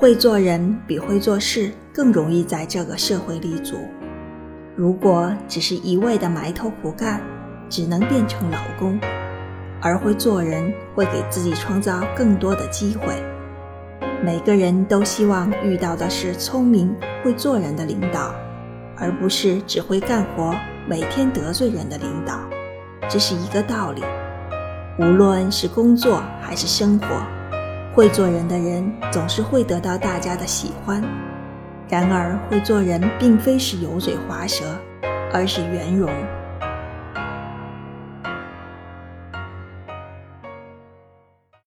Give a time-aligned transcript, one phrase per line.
[0.00, 3.74] 会做人比会做事更容易在这个社会立足。
[4.76, 7.20] 如果只是一味的埋头苦干，
[7.68, 8.96] 只能变成劳工；
[9.82, 13.12] 而会做人会给自己创造更多的机会。
[14.22, 16.94] 每个人都希望遇到的是聪明
[17.24, 18.32] 会做人的领导，
[18.96, 20.54] 而不是只会干活、
[20.88, 22.38] 每天得罪人的领导。
[23.08, 24.04] 这是一个道理。
[25.00, 27.06] 无论是工作还是生活。
[27.98, 31.02] 会做人的人总是会得到大家的喜欢，
[31.88, 34.64] 然而会做人并非是油嘴滑舌，
[35.32, 36.08] 而是圆融。